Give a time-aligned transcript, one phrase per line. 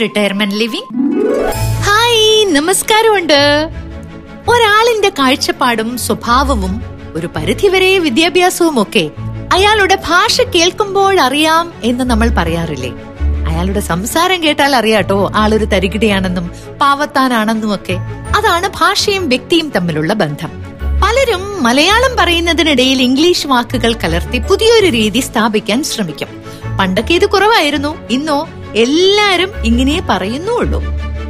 [0.00, 0.94] Retirement living
[1.80, 3.68] hi നമസ്കാരമുണ്ട്.
[4.48, 6.82] ഒരാളിന്റെ കാഴ്ചപ്പാടും സ്വഭാവവും
[7.14, 9.10] ഒരു പരിധിവരെ വിദ്യാഭ്യാസവും ഒക്കെ
[9.52, 12.90] അയാളുടെ ഭാഷ കേൾക്കുമ്പോൾ അറിയാം എന്ന് നമ്മൾ പറയാറില്ലേ?
[13.48, 17.92] അയാളുടെ സംസാരം കേട്ടാൽ അറിയാട്ടോ ആളൊരു തരികിടയാണെന്നും പാവത്താനാണെന്നും ഒക്കെ
[18.36, 20.50] അതാണ് ഭാഷയും വ്യക്തിയും തമ്മിലുള്ള ബന്ധം.
[21.02, 26.28] പലരും മലയാളം പറയുന്നതിനിടയിൽ ഇംഗ്ലീഷ് വാക്കുകൾ കലർത്തി പുതിയൊരു രീതി സ്ഥാപിക്കാൻ ശ്രമിക്കും.
[26.80, 28.08] പണ്ടൊക്കെ ഇത് കുറവായിരുന്നു.
[28.10, 30.82] ഇന്നോ എല്ലാരും ഇങ്ങനെ പറയുന്നുള്ളൂ.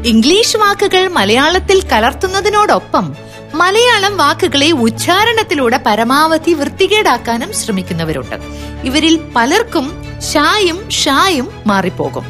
[0.04, 3.16] ഇംഗ്ലീഷ് വാക്കുകൾ മലയാളത്തിൽ കലർത്തുന്നതിനോടൊപ്പം
[3.54, 8.36] മലയാളം വാക്കുകളെ ഉച്ചാരണത്തിലൂടെ പരമാവധി വൃത്തികേടാക്കാനും ശ്രമിക്കുന്നവരുണ്ട്.
[8.84, 12.24] ഇവരിൽ പലർക്കും ഷായും ഷായും മാറിപ്പോകും.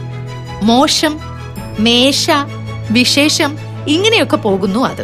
[0.62, 1.20] മോശം
[1.79, 2.31] മേശ
[2.91, 5.03] വിശേഷം ഇങ്ങനെയൊക്കെ പോകുന്നു അത്.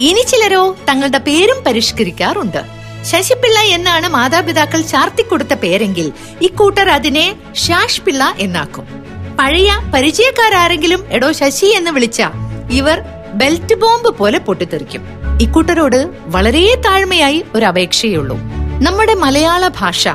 [0.00, 2.64] ഇനി ചിലരോ തങ്ങളുടെ പേരും പരിഷ്കരിക്കാറുണ്ട്.
[3.04, 9.03] ശശിപിള്ള എന്നാണ് മാതാപിതാക്കൾ ചാർത്തിക്കൊടുത്ത പേരെങ്കിൽ ഇക്കൂട്ടർ അതിനെ ഷാഷ് പിള്ള എന്നാക്കും.
[9.38, 12.22] പഴയ പരിചയക്കാരാരെങ്കിലും എടോ ശശി എന്ന് വിളിച്ച
[12.70, 13.02] ഇവർ
[13.34, 15.04] ബെൽറ്റ് ബോംബ് പോലെ പൊട്ടിത്തെറിക്കും.
[15.40, 18.36] ഇക്കൂട്ടരോട് വളരെ താഴ്മയായി ഒരു അപേക്ഷയുള്ളൂ
[18.82, 20.08] നമ്മുടെ മലയാള ഭാഷ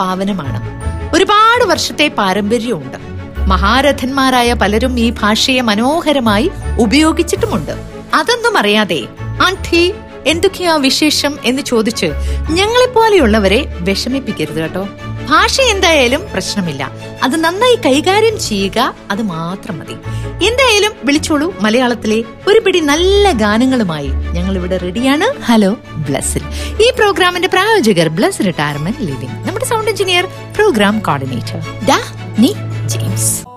[0.00, 0.60] പാവനമാണ്.
[1.16, 2.98] ഒരുപാട് വർഷത്തെ പാരമ്പര്യമുണ്ട്.
[3.46, 6.50] മഹാരഥന്മാരായ പലരും ഈ ഭാഷയെ മനോഹരമായി
[6.80, 7.72] ഉപയോഗിച്ചിട്ടുമുണ്ട്.
[8.14, 9.94] അതൊന്നും അറിയാതെ ആണ്ടി
[10.26, 11.38] എന്തൊക്കെയാ വിശേഷം?
[11.44, 12.06] എന്ന് ചോദിച്ച്
[12.50, 14.88] ഞങ്ങളെപ്പോലെയുള്ളവരെ വിഷമിപ്പിക്കരുത് കേട്ടോ.
[15.28, 16.90] ഭാഷ എന്തായാലും പ്രശ്നമില്ല.
[17.22, 19.92] അത് നന്നായി കൈകാര്യം ചെയ്യുക അത് മാത്രം മതി.
[20.46, 24.06] എന്തായാലും വിളിച്ചോളൂ മലയാളത്തിലെ ഒരു പിടി നല്ല ഗാനങ്ങളുമായി.
[24.06, 25.42] ഞങ്ങൾ ഇവിടെ റെഡിയാണ്.
[25.42, 25.76] ഹലോ
[26.08, 26.42] ബ്ലസ്സിൽ.
[26.82, 31.86] ഈ പ്രോഗ്രാമിന്റെ പ്രായോജകർ ബ്ലസ് റിട്ടയർമെന്റ് ലിവിംഗ് നമ്മുടെ സൗണ്ട് എഞ്ചിനീയർ പ്രോഗ്രാം കോർഡിനേറ്റർ.
[31.88, 31.98] ഡാ
[32.38, 32.52] നീ
[32.86, 33.53] ജെയിംസ്.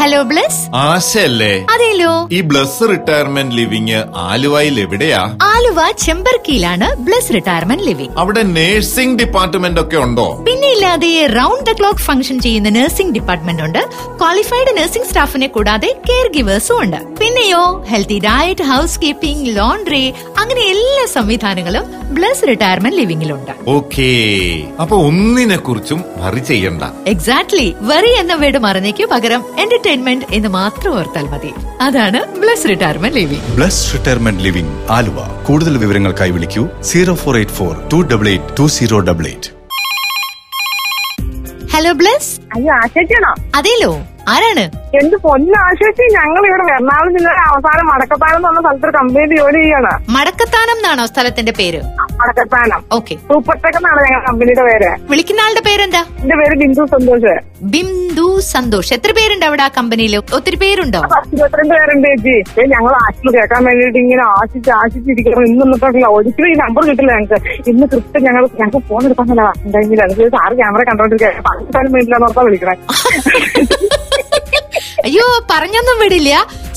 [0.00, 1.52] Hello bless ആശയല്ലേ?
[1.74, 5.20] അതെല്ലോ ഈ ബ്ലസ് റിട്ടയർമെന്റ് ലിവിങ് ആലുവയിൽ എവിടെയാ?
[5.52, 10.26] ആലുവ ചെമ്പർക്കിയിലാണ് ബ്ലസ് റിട്ടയർമെന്റ് ലിവിംഗ് അവിടെ നേഴ്സിംഗ് ഡിപ്പാർട്ട്മെന്റ് ഒക്കെ ഉണ്ടോ?
[10.48, 13.80] പിന്നെ ഇല്ലാതെ റൗണ്ട് ദ ക്ലോക്ക് ഫംഗ്ഷൻ ചെയ്യുന്ന നഴ്സിംഗ് ഡിപ്പാർട്ട്മെന്റ് ഉണ്ട്.
[14.20, 16.98] ക്വാളിഫൈഡ് നഴ്സിംഗ് സ്റ്റാഫിനെ കൂടാതെ കെയർ ഗിവേഴ്സും ഉണ്ട്.
[17.22, 17.62] പിന്നെയോ
[17.92, 20.04] healthy diet housekeeping laundry
[20.42, 21.86] അങ്ങനെ എല്ലാ സംവിധാനങ്ങളും
[22.18, 24.10] ബ്ലസ് റിട്ടയർമെന്റ് ലിവിംഗിലുണ്ട് ഓക്കേ
[24.82, 26.82] അപ്പൊ ഒന്നിനെ കുറിച്ചും വറി ചെയ്യണ്ട.
[27.14, 29.42] എക്സാക്ട്ലി വെറി എന്ന വേർഡ് മറന്നേക്ക് പകരം.
[29.86, 31.50] എന്റർടൈൻമെന്റ് എന്ന് മാത്രം ഓർത്താൽ മതി.
[31.80, 35.18] അതാണ് Bless retirement living Bless retirement living Aluva.
[35.42, 39.50] കൂടുതൽ വിവരങ്ങൾക്കായി വിളിക്കൂ zero four eight four two double eight two zero double eight.
[41.74, 42.74] Hello Bless അയ്യോ
[43.54, 43.92] അതേലോ.
[44.26, 44.64] ആരാണ്?
[45.00, 49.92] എന്ത് പൊന്നാശേഷി ഞങ്ങൾ ഇവിടെ എറണാകുളം ജില്ലയിലെ അവസാനം മടക്കത്താനം എന്ന് പറഞ്ഞ സ്ഥലത്ത് കമ്പനിയിൽ ജോലി ചെയ്യാണ്.
[50.16, 51.80] മടക്കത്താനം എന്നാണോ സ്ഥലത്തിന്റെ പേര്?
[52.20, 52.80] മടക്കത്താനം.
[52.92, 53.14] ഓക്കെ.
[53.30, 54.90] സൂപ്പർടെക് എന്നാണ് ഞങ്ങളുടെ കമ്പനിയുടെ പേര്.
[55.10, 56.02] വിളിക്കുന്ന ആളുടെ പേരെന്താ?
[56.22, 57.34] എന്റെ പേര് ബിന്ദു സന്തോഷ്.
[57.74, 58.90] ബിന്ദു സന്തോഷ്.
[58.94, 61.00] എത്ര പേരുണ്ട് അവിടെ ആ കമ്പനിയിൽ ഒത്തിരി പേരുണ്ടോ?
[61.14, 62.64] പത്ത് ഇരുപത്തിരണ്ട് പേരുണ്ട് ചേച്ചി.
[62.74, 67.38] ഞങ്ങൾ ആശിച്ച് കേൾക്കാൻ വേണ്ടിയിട്ട് ഇങ്ങനെ ആശിച്ച് ആശിച്ചിരിക്കണം ഇന്ന് നിന്നിട്ടില്ല ഒരിക്കലും ഈ നമ്പർ കിട്ടില്ല ഞങ്ങൾക്ക്.
[67.72, 69.42] ഇന്ന് കൃത്യം ഞങ്ങൾ ഞങ്ങൾക്ക് ഫോൺ എടുക്കാൻ നല്ല
[70.06, 72.76] അത് സാറ് ക്യാമറ കണ്ടോണ്ടിരിക്കുക പാകിസ്ഥാനും വേണ്ടിയില്ല ഓർത്താ വിളിക്കണേ.
[75.06, 76.30] അയ്യോ പറഞ്ഞൊന്നും വിടില്ല.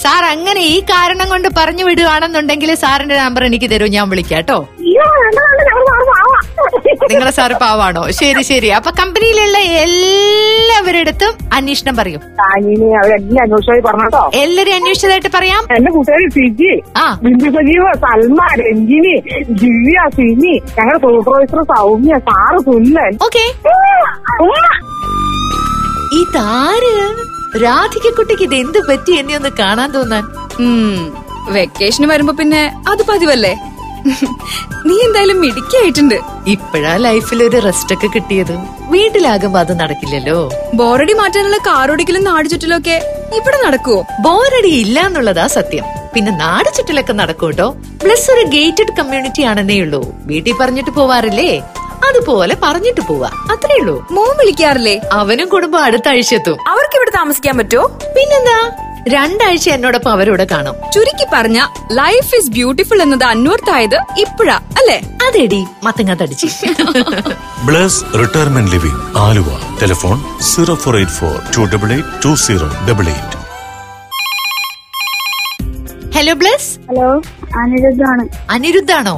[0.03, 4.57] സാർ അങ്ങനെ ഈ കാരണം കൊണ്ട് പറഞ്ഞു വിടുകയാണെന്നുണ്ടെങ്കിൽ സാറിന്റെ നമ്പർ എനിക്ക് തരൂ ഞാൻ വിളിക്കാം കേട്ടോ.
[4.83, 8.01] അയ്യോ വേണ്ട വേണ്ട ഞങ്ങൾ സാറ് നിങ്ങളെ സാറ് പാവാണോ?
[8.19, 8.69] ശരി ശരി.
[8.77, 12.21] അപ്പൊ കമ്പനിയിലുള്ള എല്ലാവരുടെ അടുത്തും അന്വേഷണം പറയും.
[14.43, 15.61] എല്ലാരും അന്വേഷിച്ചതായിട്ട് പറയാം.
[15.77, 16.71] എന്റെ കൂട്ടുകാരി സിജി
[17.25, 19.15] ബിന്ദു സജീവ് സൽമ രഞ്ജിനി
[19.63, 22.61] ദിവ്യ സിനി ഞങ്ങളുടെ സൂപ്പർവൈസർ സൗമ്യ സാറ്
[23.27, 23.45] ഓക്കെ
[26.21, 26.95] ഇതാര്?
[27.57, 30.23] രാധികക്കുട്ടിക്ക് ഇത് എന്ത് പറ്റി എന്നെ ഒന്ന് കാണാൻ തോന്നാൻ?
[31.55, 32.61] വെക്കേഷന് വരുമ്പോ പിന്നെ
[32.91, 33.53] അത് പതിവല്ലേ?
[34.87, 36.17] നീ എന്തായാലും മിടുക്കിയായിട്ടുണ്ട്.
[36.53, 38.53] ഇപ്പഴാ ലൈഫിൽ ഒരു റെസ്റ്റ് ഒക്കെ കിട്ടിയത്.
[38.93, 40.37] വീട്ടിലാകുമ്പോ അത് നടക്കില്ലല്ലോ.
[40.79, 42.97] ബോറടി മാറ്റാനുള്ള കാറോടിക്കലും നാട് ഒക്കെ
[43.39, 43.99] ഇവിടെ നടക്കുവോ?
[44.27, 45.87] ബോറടി ഇല്ല എന്നുള്ളതാ സത്യം.
[46.13, 47.67] പിന്നെ നാട് ചുറ്റിലൊക്കെ നടക്കൂട്ടോ
[48.03, 50.01] പ്ലസ് ഒരു ഗേറ്റഡ് കമ്മ്യൂണിറ്റി ആണെന്നേ ഉള്ളൂ.
[50.29, 51.51] വീട്ടിൽ പറഞ്ഞിട്ട് പോവാറില്ലേ?
[52.07, 53.29] അതുപോലെ പറഞ്ഞിട്ട് പോവാ.
[53.51, 54.07] അത്രേ ഉള്ളൂ.
[54.11, 55.01] മോൻ വിളിക്കാറില്ലേ?
[55.13, 57.87] അവനും കുടുംബം അടുത്ത ആഴ്ച എത്തും അവർക്ക് ഇവിടെ താമസിക്കാൻ പറ്റുമോ?
[57.87, 58.59] പിന്നെന്താ?
[59.07, 60.75] രണ്ടാഴ്ച എന്നോടൊപ്പം അവരോട് കാണും.
[60.91, 65.01] ചുരുക്കി പറഞ്ഞ ലൈഫ് ഇസ് ബ്യൂട്ടിഫുൾ എന്നത് അന്വർത്ഥായത് ഇപ്പോഴാ അല്ലേ?
[65.27, 66.47] അതെടി മത്തങ്ങ തടിച്ച്.
[67.63, 69.77] Bless retirement living Aluva.
[69.81, 73.38] Telephone zero four eight four two double eight two zero double eight.
[76.19, 77.21] Hello Bless hello
[77.59, 78.23] അനിരുദ്ധാണ്.
[78.49, 79.13] അനിരുദ്ധാണോ?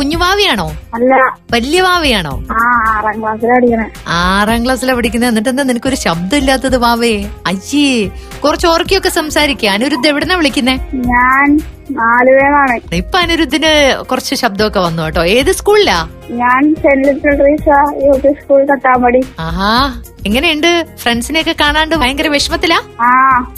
[0.00, 0.66] കുഞ്ഞുവാവിയാണോ?
[0.94, 1.14] അല്ല.
[1.52, 5.30] വലിയ വാവയാണോ ആറാം ക്ലാസ്സിലടിക്കണേ ആറാം ക്ലാസ്സിലാ പഠിക്കുന്നത്.
[5.30, 7.14] എന്നിട്ട് എന്താ നിനക്കൊരു ശബ്ദം ഇല്ലാത്തത് വാവേ?
[7.46, 8.10] അയ്യേ.
[8.44, 10.76] കുറച്ച് ഓർക്കിയൊക്കെ സംസാരിക്കുക അനിരുദ്ധ എവിടെന്നാ വിളിക്കുന്നേ?
[10.94, 11.48] ഞാൻ
[11.90, 12.76] നാലുപേരാണ്.
[12.94, 13.72] ഇപ്പൊ അനിരുദ്ധിന്
[14.04, 15.24] കുറച്ച് ശബ്ദമൊക്കെ വന്നു കേട്ടോ.
[15.24, 15.98] ഏത് സ്കൂളിലാ?
[16.30, 17.66] ഞാൻ saint little Treesa
[18.06, 19.20] U P school Thattampady.
[19.40, 19.92] ആഹാ
[20.26, 20.86] എങ്ങനെയുണ്ട്?
[21.02, 22.78] ഫ്രണ്ട്സിനെയൊക്കെ കാണാണ്ട് ഭയങ്കര വിഷമത്തിലാ?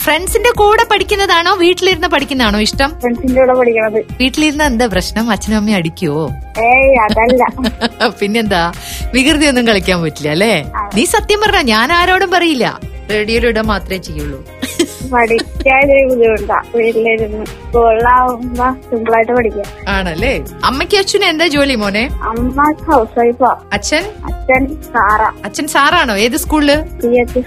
[0.03, 2.91] ഫ്രണ്ട്സിന്റെ കൂടെ പഠിക്കുന്നതാണോ വീട്ടിലിരുന്ന് പഠിക്കുന്നതാണോ ഇഷ്ടം?
[3.01, 4.01] ഫ്രണ്ട്സിന്റെ കൂടെ പഠിക്കണത്.
[4.21, 5.31] വീട്ടിലിരുന്ന് എന്താ പ്രശ്നം?
[5.31, 6.25] അച്ഛനും അമ്മയും അടിക്കുവോ?
[6.59, 7.43] ഏയ് അതല്ല.
[8.21, 8.73] പിന്നെന്താ?
[9.15, 10.55] വികൃതി ഒന്നും കളിക്കാൻ പറ്റില്ല അല്ലേ?
[10.95, 12.79] നീ സത്യം പറഞ്ഞ ഞാൻ ആരോടും പറയില്ല.
[13.11, 14.39] റേഡിയോയിലിടാൻ മാത്രമേ ചെയ്യുള്ളൂ.
[15.13, 19.67] പഠിക്കാനൊരു ബുദ്ധിമുട്ടാ വീട്ടിലിരുന്ന് സ്കൂളിലാവുമ്പോ സിമ്പിളായിട്ട് പഠിക്കാം.
[19.89, 20.45] ആണല്ലേ?
[20.65, 22.09] അമ്മയ്ക്ക് അച്ഛനും എന്താ ജോലി മോനെ?
[22.23, 24.05] അമ്മ ഹൗസ് വൈഫാ അച്ഛൻ?
[24.25, 25.23] അച്ഛൻ സാറ.
[25.45, 26.15] അച്ഛൻ സാറാണോ?
[26.15, 27.39] ഏത് സ്കൂളിൽ പി എച്ച്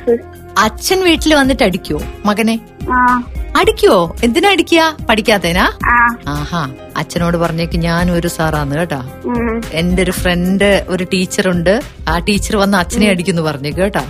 [0.58, 2.02] അച്ഛൻ വീട്ടിൽ വന്നിട്ട് അടിക്കുവോ?
[2.26, 2.60] മകനെ?
[3.58, 4.16] അടിക്കുവോ?
[4.24, 4.98] എന്തിനാ അടിക്കുക?
[5.10, 5.72] പഠിക്കാത്തേനാ?
[6.28, 6.72] ആഹാ.
[6.98, 9.10] അച്ഛനോട് പറഞ്ഞേക്ക് ഞാൻ ഒരു സാറാന്ന് കേട്ടാ.
[9.74, 14.06] എന്റെ ഒരു ഫ്രണ്ട് ഒരു ടീച്ചറുണ്ട് ആ ടീച്ചർ വന്ന് അച്ഛനെ അടിക്കുന്നു പറഞ്ഞേക്ക് കേട്ടാ.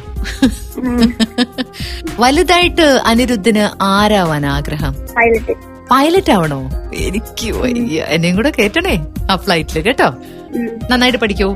[2.19, 4.95] വലുതായിട്ട് അനിരുദ്ധിന് ആരാവാൻ ആഗ്രഹം?
[5.91, 6.69] പൈലറ്റ് ആവണോ?
[6.95, 7.55] എനിക്ക്
[7.97, 10.13] എന്നെയും കൂടെ കേട്ടണേ ആ ഫ്ലൈറ്റിൽ കേട്ടോ.
[10.89, 11.55] നന്നായിട്ട് പഠിക്കൂ.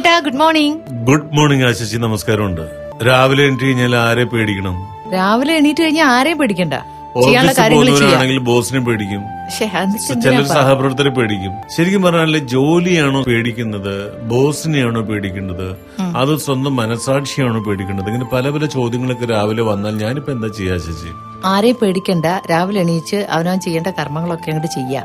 [0.00, 0.76] സല്ലേട്ടാ ഗുഡ് മോർണിംഗ്
[1.08, 2.62] ഗുഡ് മോർണിംഗ് ആശിച്ചി നമസ്കാരമുണ്ട്.
[3.06, 4.76] രാവിലെ എണീറ്റ് കഴിഞ്ഞാൽ ആരെ പേടിക്കണം?
[5.14, 6.76] രാവിലെ എണീറ്റ് കഴിഞ്ഞാൽ ആരെയും പേടിക്കണ്ട.
[7.16, 8.44] ചെയ്യാനുള്ള കാര്യങ്ങൾ ചെയ്യാം.
[8.44, 9.22] ബോസിനെ പേടിക്കും.
[10.22, 11.52] ചിലർ സഹപ്രവർത്തകരെ പേടിക്കും.
[11.76, 15.76] ശരിക്കും പറഞ്ഞാൽ ജോലിയാണോ പേടിക്കുന്നത് ബോസിനെയാണോ പേടിക്കേണ്ടത്
[16.16, 21.12] അത് സ്വന്തം മനസാക്ഷിയാണോ പേടിക്കേണ്ടത് ഇങ്ങനെ പല പല ചോദ്യങ്ങളൊക്കെ രാവിലെ വന്നാൽ ഞാനിപ്പോ എന്താ ചെയ്യാ ശശി?
[21.44, 22.24] ആരെയും പേടിക്കണ്ട.
[22.50, 25.04] രാവിലെ എണീച്ച് അവനവൻ ചെയ്യേണ്ട കർമ്മങ്ങളൊക്കെ അങ്ങോട്ട് ചെയ്യാം.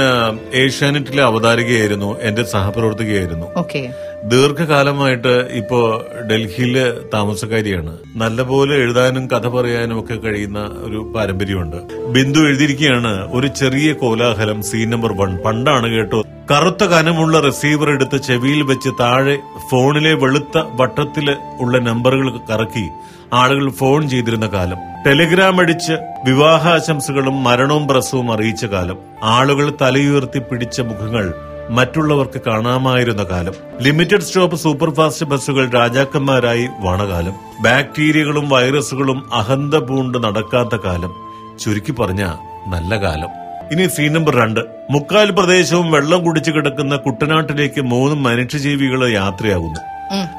[0.54, 3.46] ഏഷ്യാനെറ്റിലെ അവതാരികയായിരുന്നു എന്റെ സഹപ്രവർത്തകയായിരുന്നു.
[3.58, 3.94] ഓക്കെ.
[4.24, 7.98] ദീർഘകാലമായിട്ട് ഇപ്പോ ഡൽഹിയിൽ താമസക്കാരിയാണ്.
[8.16, 12.06] നല്ലപോലെ എഴുതാനും കഥ പറയാനും ഒക്കെ കഴിയുന്ന ഒരു പാരമ്പര്യമുണ്ട്.
[12.06, 15.38] ബിന്ദു എഴുതിയിരിക്കുകയാണ് ഒരു ചെറിയ കോലാഹലം സീൻ നമ്പർ വൺ.
[15.38, 19.40] പണ്ടാണ് കേട്ടോ കറുത്ത കനമുള്ള റിസീവർ എടുത്ത് ചെവിയിൽ വെച്ച് താഴെ
[19.72, 22.90] ഫോണിലെ വെളുത്ത വട്ടത്തിൽ ഉള്ള നമ്പറുകൾ കറക്കി
[23.34, 24.78] ആളുകൾ ഫോൺ ചെയ്തിരുന്ന കാലം.
[25.06, 25.94] ടെലിഗ്രാം അടിച്ച്
[26.26, 28.98] വിവാഹാശംസകളും മരണവും പ്രസവും അറിയിച്ച കാലം.
[29.24, 31.34] ആളുകൾ തലയുയർത്തി പിടിച്ച മുഖങ്ങൾ
[31.70, 33.54] മറ്റുള്ളവർക്ക് കാണാമായിരുന്ന കാലം.
[33.82, 37.34] ലിമിറ്റഡ് സ്റ്റോപ്പ് സൂപ്പർഫാസ്റ്റ് ബസ്സുകൾ രാജാക്കന്മാരായി വണകാലം.
[37.62, 41.14] ബാക്ടീരിയകളും വൈറസുകളും അഹന്ത പൂണ്ട് നടക്കാത്ത കാലം.
[41.60, 42.34] ചുരുക്കി പറഞ്ഞ
[42.68, 43.49] നല്ല കാലം.
[43.72, 44.60] ഇനി സീൻ നമ്പർ രണ്ട്.
[44.90, 49.82] മുക്കാൽ പ്രദേശവും വെള്ളം കുടിച്ചു കിടക്കുന്ന കുട്ടനാട്ടിലേക്ക് മൂന്ന് മനുഷ്യജീവികൾ യാത്രയാകുന്നു.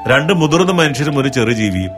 [0.09, 1.91] രണ്ട് മുതിർന്ന മനുഷ്യരും ഒരു ചെറു ജീവിയും.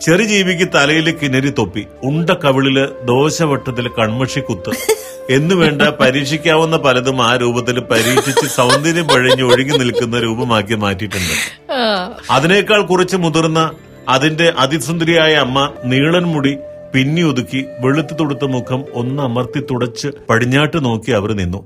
[0.00, 4.70] ചെറു ജീവിക്ക് തലയിൽ കിണരി തൊപ്പി ഉണ്ട കവിളിൽ ദോശവട്ടത്തിൽ കൺമഷി കുത്ത്.
[5.30, 11.34] എന്നുവേണ്ട പരീക്ഷിക്കാവുന്ന പലതും ആ രൂപത്തിൽ പരീക്ഷിച്ച് സൗന്ദര്യം പഴഞ്ഞ് ഒഴുകി നിൽക്കുന്ന രൂപമാക്കി മാറ്റിയിട്ടുണ്ട്.
[12.30, 13.70] അതിനേക്കാൾ കുറച്ച് മുതിർന്ന
[14.08, 16.56] അതിന്റെ അതിസുന്ദരിയായ അമ്മ നീളൻ മുടി
[16.94, 21.60] പിന്നി ഒതുക്കി വെളുത്തു തൊടുത്ത മുഖം ഒന്ന് അമർത്തി തുടച്ച് പടിഞ്ഞാട്ട് നോക്കി അവർ നിന്നു.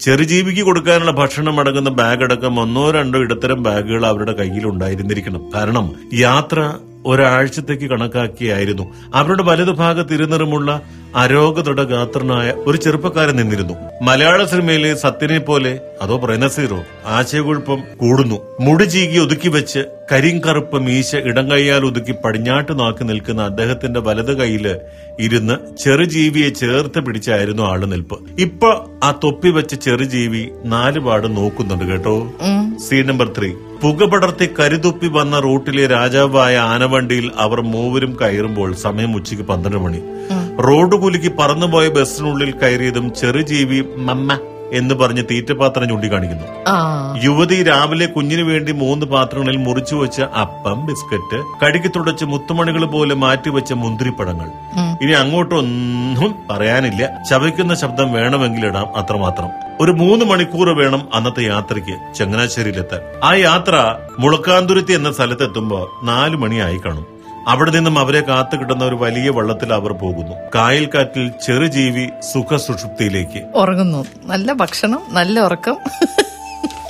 [0.00, 5.42] ചെറുജീവിക്ക് കൊടുക്കാനുള്ള ഭക്ഷണം അടങ്ങുന്ന ബാഗ് അടക്കം ഒന്നോ രണ്ടോ ഇടത്തരം ബാഗുകൾ അവരുടെ കയ്യിൽ ഉണ്ടായിരുന്നിരിക്കണം.
[5.54, 6.74] കാരണം യാത്ര
[7.06, 8.84] ഒരാഴ്ചത്തേക്ക് കണക്കാക്കിയായിരുന്നു.
[9.14, 10.70] അവരുടെ വലതുഭാഗത്ത് ഇരുനിറമുള്ള
[11.16, 13.74] അരോഗതട ഗാത്രനായ ഒരു ചെറുപ്പക്കാരൻ നിന്നിരുന്നു.
[14.02, 18.38] മലയാള സിനിമയിലെ സത്യനെ പോലെ അതോ പ്രനസീറോ ആശയക്കുഴപ്പം കൂടുന്നു.
[18.60, 24.76] മുടി ചീകി ഒതുക്കി വെച്ച് കരിങ്കറുപ്പ് മീശ ഇടം കൈയാൽ ഒതുക്കി പടിഞ്ഞാട്ട് നോക്കി നിൽക്കുന്ന അദ്ദേഹത്തിന്റെ വലത് കൈയിൽ
[25.20, 28.18] ഇരുന്ന് ചെറുജീവിയെ ചേർത്ത് പിടിച്ചായിരുന്നു ആൾ നിൽപ്പ്.
[28.38, 32.32] ഇപ്പൊ ആ തൊപ്പി വെച്ച ചെറുജീവി ജീവി നാലുപാട് നോക്കുന്നുണ്ട് കേട്ടോ.
[32.88, 33.52] Scene number three.
[33.82, 40.00] പുക പടർത്തി കരുതുപ്പി വന്ന റൂട്ടിലെ രാജാവായ ആനവണ്ടിയിൽ അവർ മൂവരും കയറുമ്പോൾ സമയം ഉച്ചയ്ക്ക് പന്ത്രണ്ട് മണി.
[40.68, 44.38] റോഡ് കുലുക്കി പറന്നുപോയ ബസ്സിനുള്ളിൽ കയറിയതും ചെറുജീവി മമ്മ
[44.72, 46.44] എന്ന് പറഞ്ഞ് തീറ്റപാത്രം ചൂണ്ടിക്കാണിക്കുന്നു.
[47.24, 53.72] യുവതി രാവിലെ കുഞ്ഞിനു വേണ്ടി മൂന്ന് പാത്രങ്ങളിൽ മുറിച്ചു വെച്ച അപ്പം ബിസ്ക്കറ്റ് കഴുകി തുടച്ച് മുത്തുമണികൾ പോലെ മാറ്റിവെച്ച
[53.72, 54.48] മുന്തിരിപ്പഴങ്ങൾ.
[55.02, 57.22] ഇനി അങ്ങോട്ടൊന്നും പറയാനില്ല.
[57.30, 59.48] ചവയ്ക്കുന്ന ശബ്ദം വേണമെങ്കിൽ ഇടാം അത്രമാത്രം.
[59.80, 63.00] ഒരു മൂന്ന് മണിക്കൂർ വേണം അന്നത്തെ യാത്രയ്ക്ക് ചങ്ങനാശ്ശേരിയിലെത്താൻ.
[63.24, 67.17] ആ യാത്ര മുളക്കാന്തുരുത്തി എന്ന സ്ഥലത്തെത്തുമ്പോ നാലു മണിയായി കാണും.
[67.48, 70.34] അവിടെ നിന്നും അവരെ കാത്തു കിട്ടുന്ന ഒരു വലിയ വള്ളത്തിൽ അവർ പോകുന്നു.
[70.54, 73.42] കായൽ കാറ്റിൽ ചെറുജീവി സുഖസുഷുപ്തിയിലേക്ക്.
[73.54, 74.04] ഉറങ്ങുന്നു.
[74.24, 75.76] നല്ല ഭക്ഷണം നല്ല ഉറക്കം.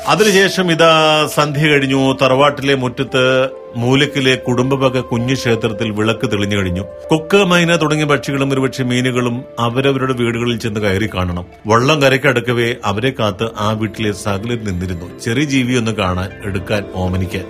[0.08, 2.18] അതിനുശേഷം ഇതാ സന്ധ്യ കഴിഞ്ഞു.
[2.22, 3.48] തറവാട്ടിലെ മുറ്റത്ത്
[3.82, 6.84] മൂലക്കിലെ കുടുംബവക കുഞ്ഞു ക്ഷേത്രത്തിൽ വിളക്ക് തെളിഞ്ഞു കഴിഞ്ഞു.
[7.10, 11.44] കൊക്ക് മൈന തുടങ്ങിയ പക്ഷികളും ഒരുപക്ഷെ മീനുകളും അവരവരുടെ വീടുകളിൽ ചെന്ന് കയറി കാണണം.
[11.66, 15.06] വള്ളം കരയ്ക്കടുക്കവേ അവരെ കാത്ത് ആ വീട്ടിലെ സകലിൽ നിന്നിരുന്നു.
[15.24, 17.44] ചെറിയ ജീവിയൊന്ന് കാണാൻ എടുക്കാൻ ഓമനിക്കാൻ.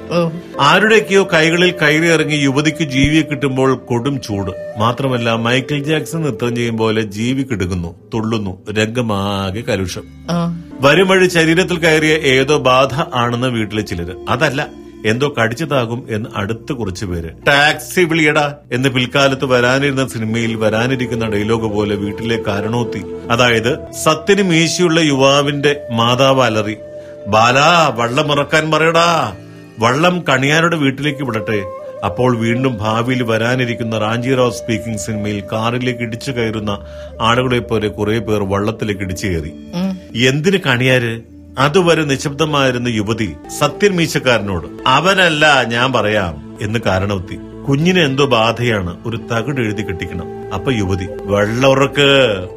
[0.61, 4.53] ആരുടെയൊക്കെയോ കൈകളിൽ കയറി ഇറങ്ങി യുവതിക്ക് ജീവിയെ കിട്ടുമ്പോൾ കൊടും ചൂട്.
[4.79, 10.05] മാത്രമല്ല മൈക്കിൾ ജാക്സൺ നൃത്തം ചെയ്യും പോലെ ജീവി കിടുങ്ങുന്നു തുള്ളുന്നു രംഗമാകെ കലുഷം.
[10.81, 14.15] വരും വഴി ശരീരത്തിൽ കയറിയ ഏതോ ബാധ ആണെന്ന് വീട്ടിലെ ചിലര്.
[14.29, 14.61] അതല്ല
[15.07, 17.31] എന്തോ കടിച്ചതാകും എന്ന് അടുത്ത് കുറച്ചു പേര്.
[17.47, 23.05] ടാക്സി വിളിയടാ എന്ന് പിൽക്കാലത്ത് വരാനിരുന്ന സിനിമയിൽ വരാനിരിക്കുന്ന ഡയലോഗ് പോലെ വീട്ടിലെ കാരണോത്തി.
[23.31, 26.77] അതായത് സത്യന് മീശിയുള്ള യുവാവിന്റെ മാതാവ് അലറി.
[27.27, 29.37] ബാലാ വള്ളം ഇറക്കാൻ പറയടാ
[29.79, 31.63] വള്ളം കണിയാരുടെ വീട്ടിലേക്ക് വിടട്ടെ.
[32.05, 36.79] അപ്പോൾ വീണ്ടും ഭാവിയിൽ വരാനിരിക്കുന്ന റാഞ്ചിറാവ് സ്പീക്കിംഗ് സിനിമയിൽ കാറിലേക്ക് ഇടിച്ചു കയറുന്ന
[37.21, 39.53] ആളുകളെ പോലെ കുറെ പേർ വള്ളത്തിലേക്ക് ഇടിച്ചു കയറി.
[40.27, 41.38] എന്തിന് കണിയാര്?
[41.59, 47.37] അതുവരെ നിശബ്ദമായിരുന്ന യുവതി സത്യൻ മീശക്കാരനോട് അവനല്ല ഞാൻ പറയാം എന്ന് കാരണവത്തി.
[47.69, 48.97] കുഞ്ഞിന് എന്തോ ബാധയാണ്.
[49.07, 50.55] ഒരു തകിട് എഴുതി കെട്ടിക്കണം.
[50.55, 52.07] അപ്പൊ യുവതി വെള്ളവർക്ക്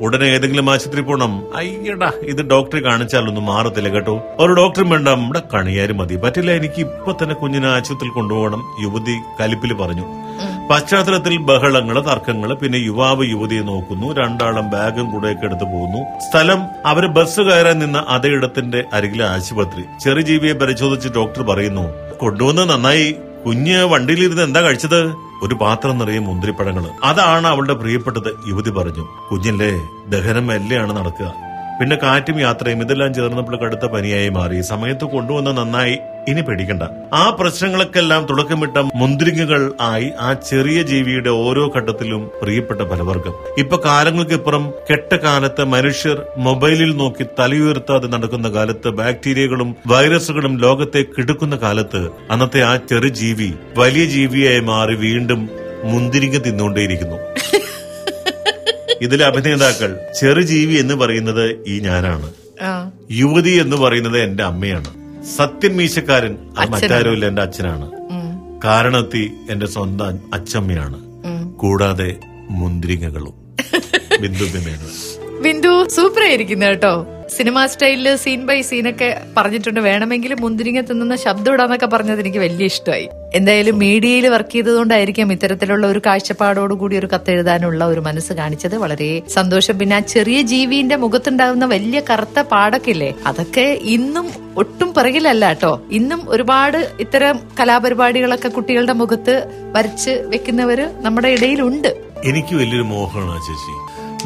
[0.01, 1.44] ഉടനെ ഏതെങ്കിലും ആശുപത്രി പോണം.
[1.56, 4.22] അയ്യടാ ഇത് ഡോക്ടറെ കാണിച്ചാലൊന്നും മാറത്തില്ല കേട്ടോ.
[4.39, 5.08] ഒരു ഡോക്ടറും വേണ്ട.
[5.08, 6.15] നമ്മുടെ കണിയാരും മതി.
[6.15, 8.63] പറ്റില്ല എനിക്ക് ഇപ്പൊ തന്നെ കുഞ്ഞിനെ ആശുപത്രിയിൽ കൊണ്ടുപോകണം.
[8.82, 10.03] യുവതി കലിപ്പിൽ പറഞ്ഞു.
[10.72, 14.13] പശ്ചാത്തലത്തിൽ ബഹളങ്ങൾ തർക്കങ്ങൾ പിന്നെ യുവാവ് യുവതിയെ നോക്കുന്നു.
[14.13, 16.30] രണ്ടാളും ബാഗും കൂടെയൊക്കെ എടുത്തു പോകുന്നു.
[16.30, 19.84] സ്ഥലം അവർ ബസ് കയറാൻ നിന്ന അതേ ഇടത്തിന്റെ അരികിലെ ആശുപത്രി.
[20.03, 25.13] ചെറുജീവിയെ പരിശോധിച്ച് ഡോക്ടർ പറയുന്നു കൊണ്ടുവന്ന് നന്നായി കുഞ്ഞ് വണ്ടിയിലിരുന്ന് എന്താ കഴിച്ചത്?
[25.43, 26.86] ഒരു പാത്രം നിറയെ മുന്തിരിപ്പഴങ്ങൾ.
[27.03, 28.29] അതാണ് അവളുടെ പ്രിയപ്പെട്ടത്.
[28.48, 29.71] യുവതി പറഞ്ഞു കുഞ്ഞില്ലേ
[30.10, 31.50] ദഹനം മെല്ലെയാണ് നടക്കുക.
[31.81, 34.61] പിന്നെ കാറ്റും യാത്രയും ഇതെല്ലാം ചേർന്നപ്പോൾ കടുത്ത പനിയായി മാറി.
[34.61, 35.95] സമയത്ത് കൊണ്ടുവന്ന് നന്നായി.
[36.27, 36.83] ഇനി പേടിക്കണ്ട.
[37.13, 43.33] ആ പ്രശ്നങ്ങൾക്കെല്ലാം തുടക്കമിട്ട മുന്തിരിങ്ങകൾ ആയി ആ ചെറിയ ജീവിയുടെ ഓരോ ഘട്ടത്തിലും പ്രിയപ്പെട്ട പലവർക്കും.
[43.57, 52.09] ഇപ്പൊ കാലങ്ങൾക്കിപ്പുറം കെട്ട കാലത്ത് മനുഷ്യർ മൊബൈലിൽ നോക്കി തലയുയർത്താതെ നടക്കുന്ന കാലത്ത് ബാക്ടീരിയകളും വൈറസുകളും ലോകത്തെ കിടക്കുന്ന കാലത്ത്
[52.31, 55.50] അന്നത്തെ ആ ചെറു ജീവി വലിയ ജീവിയായി മാറി വീണ്ടും
[55.83, 57.19] മുന്തിരിങ്ങ തിന്നുകൊണ്ടേയിരിക്കുന്നു.
[59.01, 62.27] ഇതിലെ അഭിനേതാക്കൾ ചെറുജീവി എന്ന് പറയുന്നത് ഈ ഞാനാണ്.
[63.12, 64.89] യുവതി എന്ന് പറയുന്നത് എന്റെ അമ്മയാണ്.
[65.38, 67.88] സത്യൻ മീശക്കാരൻ മറ്റാരുമില്ല മറ്റാരും ഇല്ല എന്റെ അച്ഛനാണ്.
[68.65, 71.00] കാരണത്തി എന്റെ സ്വന്തം അച്ഛമ്മയാണ്
[71.55, 72.10] കൂടാതെ
[72.60, 73.36] മുന്തിരിങ്ങകളും
[74.24, 74.46] ബിന്ദു
[75.43, 76.93] ബിന്ദു സൂപ്പർ ആയിരിക്കുന്നു കേട്ടോ.
[77.38, 79.79] സിനിമാ സ്റ്റൈലിൽ സീൻ ബൈ സീനൊക്കെ പറഞ്ഞിട്ടുണ്ട്.
[79.79, 83.07] വേണമെങ്കിൽ മുന്തിരിങ്ങ തിന്നുന്ന ശബ്ദം ഇടാന്നൊക്കെ പറഞ്ഞത് എനിക്ക് വലിയ ഇഷ്ടമായി.
[83.35, 88.75] എന്തായാലും മീഡിയയിൽ വർക്ക് ചെയ്തതുകൊണ്ടായിരിക്കാം ഇത്തരത്തിലുള്ള ഒരു കാഴ്ചപ്പാടോട് കൂടി ഒരു കത്തെഴുതാനുള്ള ഒരു മനസ്സ് കാണിച്ചത്.
[88.75, 89.79] വളരെ സന്തോഷം.
[89.79, 95.81] പിന്നെ ആ ചെറിയ ജീവിന്റെ മുഖത്തുണ്ടാകുന്ന വലിയ കറുത്ത പാടൊക്കെ അതൊക്കെ ഇന്നും ഒട്ടും പിറകിലല്ല കേട്ടോ.
[95.91, 99.35] ഇന്നും ഒരുപാട് ഇത്തരം കലാപരിപാടികളൊക്കെ കുട്ടികളുടെ മുഖത്ത്
[99.75, 101.91] വരച്ച് വെക്കുന്നവര് നമ്മുടെ ഇടയിലുണ്ട്.
[102.23, 103.73] എനിക്ക് വലിയൊരു മോഹമാണ് ചേച്ചി.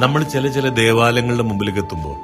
[0.01, 2.15] നമ്മൾ ചില ചില ദേവാലയങ്ങളുടെ മുമ്പിലേക്ക് എത്തുമ്പോൾ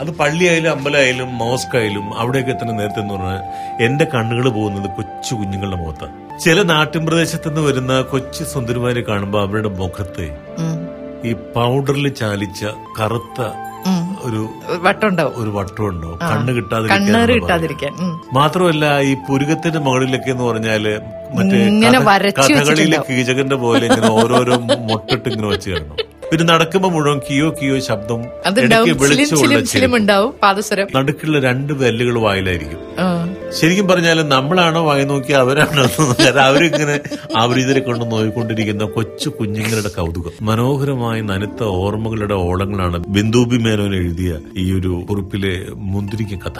[0.00, 3.40] അത് പള്ളിയായാലും അമ്പലമായാലും മോസ്ക് ആയാലും അവിടെയൊക്കെ എത്തുന്ന നേരത്തെ എന്ന് പറഞ്ഞാൽ
[3.86, 9.70] എന്റെ കണ്ണുകൾ പോകുന്നത് കൊച്ചു കുഞ്ഞുങ്ങളുടെ മുഖത്താണ് ചില നാട്ടിൻ പ്രദേശത്ത് നിന്ന് വരുന്ന കൊച്ചു സുന്ദരിമാരെ കാണുമ്പോൾ അവരുടെ
[9.78, 10.26] മുഖത്ത്
[11.24, 12.60] ഈ പൗഡറിൽ ചാലിച്ച
[12.98, 13.38] കറുത്ത
[14.26, 14.40] ഒരു
[14.84, 16.96] വട്ടമുണ്ടാവും ഒരു വട്ടമുണ്ടോ കണ്ണ് കിട്ടാതിരിക്കാൻ.
[18.34, 20.84] മാത്രമല്ല ഈ പുരുകത്തിന്റെ മുകളിലൊക്കെ എന്ന് പറഞ്ഞാൽ
[21.36, 21.58] മറ്റേ
[22.40, 24.56] കഥകളിയിലെ കീചകന്റെ പോലെ ഇങ്ങനെ ഓരോരോ
[24.88, 25.96] മുട്ടിട്ട് ഇങ്ങനെ വെച്ച് കാണണം
[26.30, 28.20] പിന്നെ നടക്കുമ്പോ മുഴുവൻ കിയോ കിയോ ശബ്ദം
[29.02, 29.54] വെളിച്ചമുള്ള
[30.96, 32.80] നടുക്കുള്ള രണ്ട് ബെല്ലുകൾ വായിലായിരിക്കും.
[33.60, 35.84] ശരിക്കും പറഞ്ഞാൽ നമ്മളാണോ വായി നോക്കി അവരാണോ
[36.40, 37.00] അവരിങ്ങനെ
[37.36, 40.32] അവരിതിനെ കൊണ്ട് നോയിക്കൊണ്ടിരിക്കുന്ന കൊച്ചു കുഞ്ഞുങ്ങളുടെ കൗതുകം.
[40.42, 46.58] മനോഹരമായി നനുത്ത ഓർമ്മകളുടെ ഓളങ്ങളാണ് ബിന്ദുബി മേനോൻ എഴുതിയ ഈ ഒരു കുറിപ്പിലെ മുന്തിരിക്ക കഥ.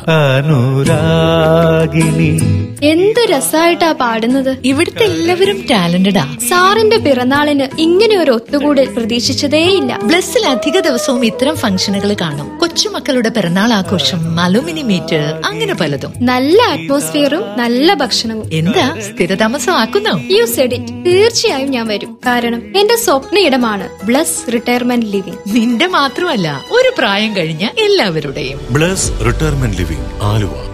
[2.83, 4.57] എന്തു എന്ത് രസായിട്ടാ പാടുന്നത്.
[4.64, 6.37] ഇവിടുത്തെ എല്ലാവരും ടാലന്റഡാ.
[6.49, 9.99] സാറിന്റെ പിറന്നാളിന് ഇങ്ങനെ ഒരു ഒത്തുകൂടൽ പ്രതീക്ഷിച്ചതേയില്ല.
[10.02, 12.59] ബ്ലസ്സിൽ അധിക ദിവസവും ഇത്തരം ഫംഗ്ഷനുകൾ കാണും.
[12.59, 16.12] കൊച്ചുമക്കളുടെ പിറന്നാൾ ആഘോഷം അലുമിനി മീറ്റ് അങ്ങനെ പലതും.
[16.21, 18.50] നല്ല അറ്റ്മോസ്ഫിയറും നല്ല ഭക്ഷണവും.
[18.52, 19.00] എന്താ?
[19.00, 20.32] സ്ഥിരതാമസമാക്കുന്നു?
[20.32, 22.18] യു സെഡ് ഇറ്റ് തീർച്ചയായും ഞാൻ വരും.
[22.26, 25.38] കാരണം എന്റെ സ്വപ്ന ഇടമാണ് ബ്ലസ് റിട്ടയർമെന്റ് ലിവിംഗ്.
[25.54, 28.61] നിന്റെ മാത്രമല്ല ഒരു പ്രായം കഴിഞ്ഞ എല്ലാവരുടെയും.
[28.70, 30.68] Bless retirement living Aluva.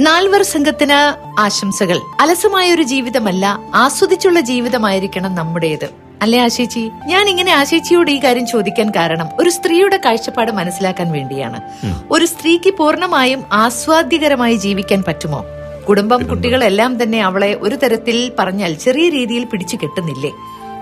[0.00, 0.98] നാൽവർ സംഘത്തിന്
[1.40, 2.00] ആശംസകൾ.
[2.20, 6.07] അലസമായ ഒരു ജീവിതമല്ല ആസ്വദിച്ചുള്ള ജീവിതമായിരിക്കണം നമ്മുടേത്.
[6.22, 6.90] അല്ലേ ആശേച്ചി?
[7.06, 11.60] ഞാൻ ഇങ്ങനെ ആശേച്ചിയോട് ഈ കാര്യം ചോദിക്കാൻ കാരണം ഒരു സ്ത്രീയുടെ കാഴ്ചപ്പാട് മനസ്സിലാക്കാൻ വേണ്ടിയാണ്.
[12.10, 15.44] ഒരു സ്ത്രീക്ക് പൂർണമായും ആസ്വാദ്യകരമായി ജീവിക്കാൻ പറ്റുമോ?
[15.88, 20.32] കുടുംബം കുട്ടികളെല്ലാം തന്നെ അവളെ ഒരു തരത്തിൽ പറഞ്ഞാൽ ചെറിയ രീതിയിൽ പിടിച്ചു കെട്ടുന്നില്ലേ?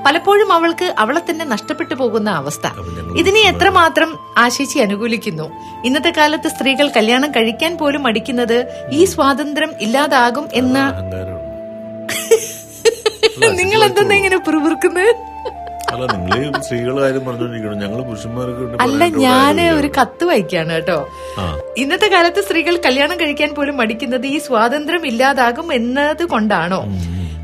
[0.06, 2.66] പലപ്പോഴും അവൾക്ക് അവളെ തന്നെ നഷ്ടപ്പെട്ടു പോകുന്ന അവസ്ഥ.
[3.16, 5.50] ഇതിനെ എത്രമാത്രം ആശേച്ചി അനുകൂലിക്കുന്നു?
[5.84, 10.78] ഇന്നത്തെ കാലത്ത് സ്ത്രീകൾ കല്യാണം കഴിക്കാൻ പോലും മടിക്കുന്നത് ഈ സ്വാതന്ത്ര്യം ഇല്ലാതാകും എന്ന
[13.40, 15.12] നിങ്ങൾ എന്തെന്നാ ഇങ്ങനെ പുറപുറുക്കുന്നത്
[15.92, 17.78] അല്ല നിങ്ങളെ സ്ത്രീകളുടെ കാര്യം പറഞ്ഞോണ്ടിരിക്കണം.
[17.78, 20.96] ഞങ്ങൾ പുരുഷന്മാർക്ക് അല്ല ഞാൻ ഒരു കത്ത് വായിക്കാണ് കേട്ടോ.
[21.78, 26.80] ഇന്നത്തെ കാലത്ത് സ്ത്രീകൾ കല്യാണം കഴിക്കാൻ പോലും മടിക്കുന്നത് ഈ സ്വാതന്ത്ര്യം ഇല്ലാതാകും എന്നത് കൊണ്ടാണോ?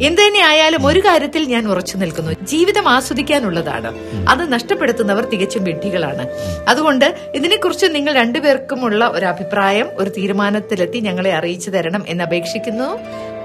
[0.03, 2.33] എന്ത് തന്നെ ആയാലും ഒരു കാര്യത്തിൽ ഞാൻ ഉറച്ചു നിൽക്കുന്നു.
[2.43, 3.91] ജീവിതം ആസ്വദിക്കാനുള്ളതാണ്.
[4.29, 6.25] അത് നഷ്ടപ്പെടുത്തുന്നവർ തികച്ചും വിഡ്ഢികളാണ്
[6.69, 12.89] അതുകൊണ്ട് ഇതിനെക്കുറിച്ച് നിങ്ങൾ രണ്ടുപേർക്കുമുള്ള ഒരു അഭിപ്രായം ഒരു തീരുമാനത്തിലെത്തി ഞങ്ങളെ അറിയിച്ചു തരണം എന്ന് അപേക്ഷിക്കുന്നു.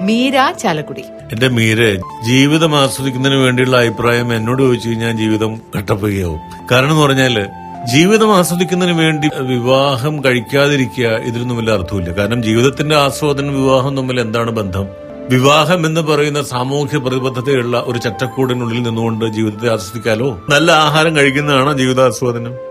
[0.02, 1.02] മീര ചാലക്കുടി.
[1.32, 1.94] എന്റെ മീര
[2.26, 6.40] ജീവിതം ആസ്വദിക്കുന്നതിന് വേണ്ടിയുള്ള അഭിപ്രായം എന്നോട് ചോദിച്ചു കഴിഞ്ഞാൽ ജീവിതം കട്ടപ്പുകയാവും.
[6.72, 7.46] കാരണം എന്ന് പറഞ്ഞാൽ
[7.86, 14.88] ജീവിതം ആസ്വദിക്കുന്നതിന് വേണ്ടി വിവാഹം കഴിക്കാതിരിക്കുക ഇതിലൊന്നും വലിയ അർത്ഥമില്ല കാരണം ജീവിതത്തിന്റെ ആസ്വാദനം വിവാഹം തമ്മിൽ എന്താണ് ബന്ധം?
[15.30, 20.42] വിവാഹം എന്ന് പറയുന്ന സാമൂഹ്യ പ്രതിബദ്ധതയുള്ള ഒരു ചട്ടക്കൂടിനുള്ളിൽ നിന്നുകൊണ്ട് ജീവിതത്തെ ആസ്വദിക്കാലോ?
[20.50, 22.67] നല്ല ആഹാരം കഴിക്കുന്നതാണോ ജീവിതാസ്വാദനം?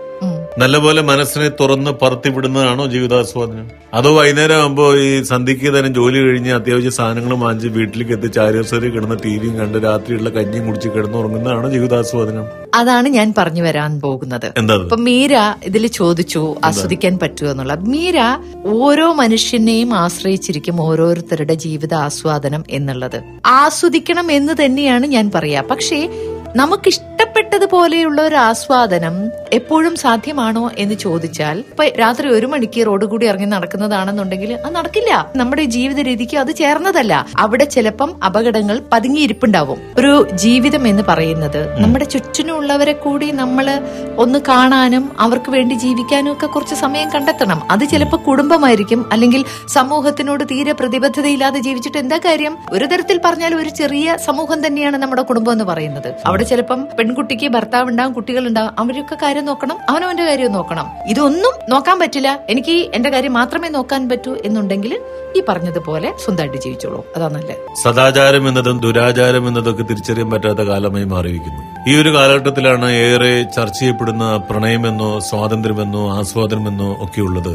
[0.57, 3.65] നല്ലപോലെ മനസ്സിനെ തുറന്ന് പറത്തിവിടുന്നതാണോ ജീവിതാസ്വാദനം?
[3.93, 9.15] അതോ വൈകുന്നേരം ആകുമ്പോ ഈ സന്ധ്യയ്ക്ക് തന്നെ ജോലി കഴിഞ്ഞ് അത്യാവശ്യ സാധനങ്ങൾ വാങ്ങിച്ച് വീട്ടിലേക്ക് എത്തി ചാരിയസറി കിടന്ന്
[9.25, 12.45] ടിവിയും കണ്ട് രാത്രിയുള്ള കഞ്ഞിയും കുടിച്ച് കിടന്നുറങ്ങുന്നതാണോ ജീവിതാസ്വാദനം?
[12.73, 14.47] അതാണ് ഞാൻ പറഞ്ഞു വരാൻ പോകുന്നത്.
[14.83, 18.17] ഇപ്പൊ മീര ഇതിൽ ചോദിച്ചു ആസ്വദിക്കാൻ പറ്റുമോ എന്നുള്ള മീര
[18.65, 23.23] ഓരോ മനുഷ്യനെയും ആശ്രയിച്ചിരിക്കും ഓരോരുത്തരുടെ ജീവിത ആസ്വാദനം എന്നുള്ളത്.
[23.45, 25.61] ആസ്വദിക്കണം എന്ന് തന്നെയാണ് ഞാൻ പറയാ.
[25.61, 26.09] പക്ഷേ
[26.55, 26.89] നമുക്ക്
[27.37, 29.15] ഇഷ്ടപ്പെട്ടതുപോലെയുള്ള ഒരു ആസ്വാദനം
[29.53, 35.31] എപ്പോഴും സാധ്യമാണോ എന്ന് ചോദിച്ചാൽ ഇപ്പൊ രാത്രി ഒരു മണിക്ക് റോഡ് കൂടി ഇറങ്ങി നടക്കുന്നതാണെന്നുണ്ടെങ്കിൽ അത് നടക്കില്ല.
[35.35, 37.25] നമ്മുടെ ജീവിത രീതിക്ക് അത് ചേർന്നതല്ല.
[37.37, 39.79] അവിടെ ചിലപ്പം അപകടങ്ങൾ പതുങ്ങിയിരിപ്പുണ്ടാവും.
[39.97, 43.69] ഒരു ജീവിതം എന്ന് പറയുന്നത് നമ്മുടെ ചുറ്റിനുള്ളവരെ കൂടി നമ്മൾ
[44.17, 47.61] ഒന്ന് കാണാനും അവർക്ക് വേണ്ടി ജീവിക്കാനും ഒക്കെ കുറച്ച് സമയം കണ്ടെത്തണം.
[47.71, 52.57] അത് ചിലപ്പോൾ കുടുംബമായിരിക്കും അല്ലെങ്കിൽ സമൂഹത്തിനോട് തീരെ പ്രതിബദ്ധതയില്ലാതെ ജീവിച്ചിട്ട് എന്താ കാര്യം?
[52.71, 56.13] ഒരു തരത്തിൽ പറഞ്ഞാൽ ഒരു ചെറിയ സമൂഹം തന്നെയാണ് നമ്മുടെ കുടുംബം എന്ന് പറയുന്നത്.
[56.25, 56.87] അവിടെ ചിലപ്പം
[57.27, 60.87] പെൺകുട്ടിക്ക് ഭർത്താവ് ഉണ്ടാവും കുട്ടികളുണ്ടാവും അവരൊക്കെ കാര്യം നോക്കണം അവനവന്റെ കാര്യം നോക്കണം.
[61.07, 62.39] ഇതൊന്നും നോക്കാൻ പറ്റില്ല.
[62.49, 64.93] എനിക്ക് എന്റെ കാര്യം മാത്രമേ നോക്കാൻ പറ്റൂ എന്നുണ്ടെങ്കിൽ
[65.37, 67.05] ഈ പറഞ്ഞതുപോലെ സ്വന്തമായിട്ട് ജീവിച്ചോളൂ.
[67.15, 67.57] അതാ നല്ലത്.
[67.83, 71.61] സദാചാരം എന്നതും ദുരാചാരം എന്നതൊക്കെ തിരിച്ചറിയാൻ പറ്റാത്ത കാലമായി മാറിയിരിക്കുന്നു.
[71.91, 77.53] ഈ ഒരു കാലഘട്ടത്തിലാണ് ഏറെ ചർച്ച ചെയ്യപ്പെടുന്ന പ്രണയമെന്നോ സ്വാതന്ത്ര്യമെന്നോ ആസ്വാദനമെന്നോ ഒക്കെയുള്ളത്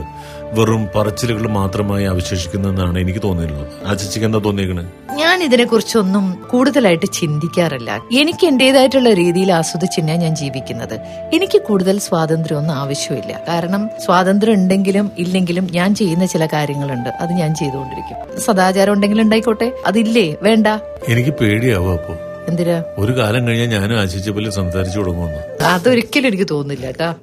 [0.57, 3.69] വെറും പറച്ചിലുകൾ മാത്രമായി അവശേഷിക്കുന്നതെന്നാണ് എനിക്ക് തോന്നിയിട്ടുള്ളത്.
[3.87, 4.85] ആ ചേച്ചിക്ക് എന്താ തോന്നിയേക്കണേ?
[5.15, 7.91] ഞാൻ ഇതിനെക്കുറിച്ചൊന്നും കൂടുതലായിട്ട് ചിന്തിക്കാറില്ല.
[8.13, 11.01] എനിക്ക് എന്റേതായിട്ടുള്ള രീതിയിൽ ആസ്വദിച്ച് ഞാൻ ജീവിക്കുന്നത്.
[11.35, 13.40] എനിക്ക് കൂടുതൽ സ്വാതന്ത്ര്യമൊന്നും ആവശ്യമില്ല.
[13.48, 17.09] കാരണം സ്വാതന്ത്ര്യം ഉണ്ടെങ്കിലും ഇല്ലെങ്കിലും ഞാൻ ചെയ്യുന്ന ചില കാര്യങ്ങളുണ്ട്.
[17.09, 18.40] അത് ഞാൻ ചെയ്തുകൊണ്ടിരിക്കും.
[18.40, 19.72] സദാചാരം ഉണ്ടെങ്കിലും ഉണ്ടായിക്കോട്ടെ?
[19.87, 20.37] അതില്ലേ?
[20.42, 20.66] വേണ്ട.
[21.09, 22.14] എനിക്ക് പേടിയാവും അപ്പോ.
[22.48, 22.83] എന്തിനാ?
[22.98, 27.14] ഒരു കാലം കഴിഞ്ഞാൽ ഞാനും ആശിച്ച പോലെ സംസാരിച്ചു തുടങ്ങുന്നു അതൊരിക്കലും എനിക്ക് തോന്നുന്നില്ല കേട്ടാ.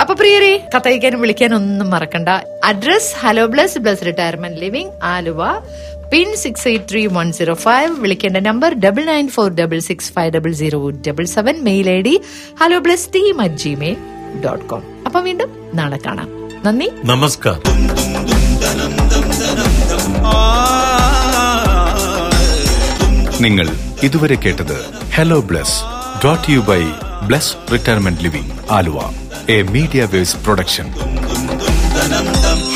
[0.00, 2.28] അപ്പൊ പ്രിയരെ കത്തയക്കാനും വിളിക്കാനും ഒന്നും മറക്കണ്ട.
[2.64, 5.42] Address hello Bless Bless retirement living Aluva
[6.10, 10.32] pin six eight three one zero five വിളിക്കേണ്ട number double nine four double six five
[10.32, 12.14] double zero double seven mail I D
[12.60, 13.96] hello Bless team at Gmail
[14.44, 16.28] dot com അപ്പൊ വീണ്ടും നാളെ കാണാം.
[16.64, 16.88] നന്ദി.
[17.04, 17.62] നമസ്കാരം.
[23.40, 23.66] നിങ്ങൾ
[24.02, 24.76] ഇതുവരെ കേട്ടത്
[25.12, 25.76] hello Bless
[26.18, 26.80] brought you by
[27.26, 28.98] Bless retirement living Aluva.
[29.48, 30.86] A media waves production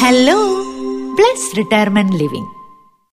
[0.00, 0.38] hello
[1.14, 2.50] Bless retirement living